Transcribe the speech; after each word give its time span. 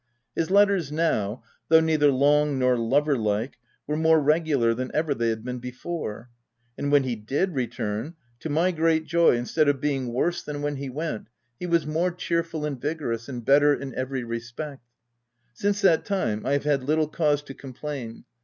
His 0.35 0.49
letters, 0.49 0.91
now, 0.91 1.43
though 1.69 1.79
neither 1.79 2.09
long 2.11 2.57
nor 2.57 2.75
lover 2.75 3.15
like, 3.15 3.59
were 3.85 3.95
more 3.95 4.19
regular 4.19 4.73
than 4.73 4.89
ever 4.95 5.13
they 5.13 5.29
had 5.29 5.43
been 5.43 5.59
before; 5.59 6.31
and 6.75 6.91
when 6.91 7.03
he 7.03 7.15
did 7.15 7.53
return, 7.53 8.15
to 8.39 8.49
my 8.49 8.71
great 8.71 9.05
joy 9.05 9.35
instead 9.35 9.67
of 9.69 9.79
being 9.79 10.11
worse 10.11 10.41
than 10.41 10.63
when 10.63 10.77
he 10.77 10.89
went, 10.89 11.27
he 11.59 11.67
was 11.67 11.85
more 11.85 12.09
cheerful 12.09 12.65
and 12.65 12.81
vigorous, 12.81 13.29
and 13.29 13.45
better 13.45 13.75
in 13.75 13.93
every 13.93 14.23
re 14.23 14.39
spect. 14.39 14.81
Since 15.53 15.81
that 15.81 16.03
time, 16.03 16.47
I 16.47 16.53
have 16.53 16.63
had 16.63 16.83
little 16.83 17.07
cause 17.07 17.43
to 17.43 17.53
complain. 17.53 18.23